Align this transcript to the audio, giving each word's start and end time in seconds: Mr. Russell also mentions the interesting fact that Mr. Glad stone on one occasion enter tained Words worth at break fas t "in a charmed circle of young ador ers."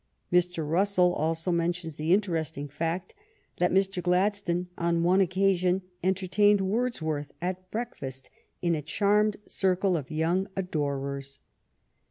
Mr. 0.33 0.67
Russell 0.67 1.13
also 1.13 1.51
mentions 1.51 1.95
the 1.95 2.11
interesting 2.11 2.67
fact 2.67 3.13
that 3.59 3.69
Mr. 3.71 4.01
Glad 4.01 4.33
stone 4.33 4.67
on 4.75 5.03
one 5.03 5.21
occasion 5.21 5.83
enter 6.01 6.25
tained 6.25 6.59
Words 6.61 7.03
worth 7.03 7.31
at 7.39 7.69
break 7.69 7.95
fas 7.95 8.21
t 8.21 8.29
"in 8.63 8.73
a 8.73 8.81
charmed 8.81 9.37
circle 9.47 9.95
of 9.95 10.09
young 10.09 10.47
ador 10.57 11.17
ers." 11.17 11.39